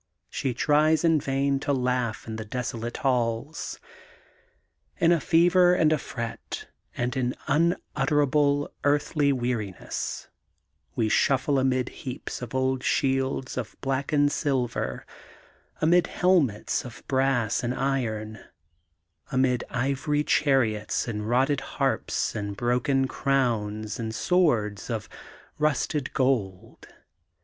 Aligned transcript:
She 0.31 0.55
tries 0.55 1.03
in 1.03 1.21
vain 1.21 1.59
to 1.59 1.71
laugh 1.71 2.25
in 2.25 2.37
the 2.37 2.43
desolate 2.43 2.97
halls. 3.05 3.79
In 4.97 5.11
a 5.11 5.19
fever 5.19 5.75
and 5.75 5.93
a, 5.93 5.99
fret 5.99 6.65
and 6.97 7.15
in 7.15 7.35
unutterable, 7.47 8.73
earthly 8.83 9.31
weariness, 9.31 10.27
we 10.95 11.07
shuffle 11.07 11.59
amid 11.59 11.89
heaps 11.89 12.41
of 12.41 12.55
old 12.55 12.83
shields 12.83 13.55
bf 13.57 13.75
blackened 13.79 14.31
silver, 14.31 15.05
amid 15.81 16.07
helmets 16.07 16.83
of 16.83 17.03
brass 17.07 17.61
and 17.63 17.75
iron, 17.75 18.39
amid 19.31 19.63
ivory 19.69 20.23
chariots 20.23 21.07
and 21.07 21.29
rotted 21.29 21.61
harps 21.77 22.33
and 22.33 22.57
broken 22.57 23.07
crowns 23.07 23.99
and 23.99 24.15
swords 24.15 24.89
of 24.89 25.07
rusted 25.59 26.11
gold. 26.13 26.87